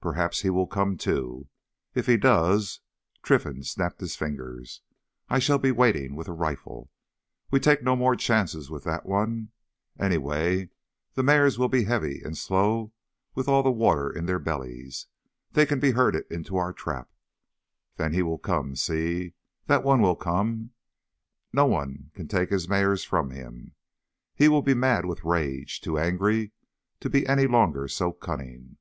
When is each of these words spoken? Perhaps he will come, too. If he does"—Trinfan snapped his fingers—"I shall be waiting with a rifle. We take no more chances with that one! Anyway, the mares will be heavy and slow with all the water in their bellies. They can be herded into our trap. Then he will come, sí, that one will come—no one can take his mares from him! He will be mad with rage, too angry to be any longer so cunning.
Perhaps 0.00 0.40
he 0.42 0.50
will 0.50 0.66
come, 0.66 0.96
too. 0.96 1.46
If 1.94 2.06
he 2.08 2.16
does"—Trinfan 2.16 3.64
snapped 3.64 4.00
his 4.00 4.16
fingers—"I 4.16 5.38
shall 5.38 5.58
be 5.58 5.70
waiting 5.70 6.16
with 6.16 6.26
a 6.26 6.32
rifle. 6.32 6.90
We 7.52 7.60
take 7.60 7.80
no 7.80 7.94
more 7.94 8.16
chances 8.16 8.70
with 8.72 8.82
that 8.82 9.06
one! 9.06 9.52
Anyway, 9.96 10.70
the 11.14 11.22
mares 11.22 11.60
will 11.60 11.68
be 11.68 11.84
heavy 11.84 12.22
and 12.24 12.36
slow 12.36 12.92
with 13.36 13.46
all 13.46 13.62
the 13.62 13.70
water 13.70 14.10
in 14.10 14.26
their 14.26 14.40
bellies. 14.40 15.06
They 15.52 15.64
can 15.64 15.78
be 15.78 15.92
herded 15.92 16.24
into 16.28 16.56
our 16.56 16.72
trap. 16.72 17.08
Then 17.98 18.12
he 18.14 18.22
will 18.24 18.38
come, 18.38 18.72
sí, 18.74 19.32
that 19.66 19.84
one 19.84 20.02
will 20.02 20.16
come—no 20.16 21.66
one 21.66 22.10
can 22.14 22.26
take 22.26 22.50
his 22.50 22.68
mares 22.68 23.04
from 23.04 23.30
him! 23.30 23.76
He 24.34 24.48
will 24.48 24.62
be 24.62 24.74
mad 24.74 25.04
with 25.04 25.22
rage, 25.24 25.80
too 25.80 25.98
angry 26.00 26.50
to 26.98 27.08
be 27.08 27.24
any 27.28 27.46
longer 27.46 27.86
so 27.86 28.10
cunning. 28.10 28.78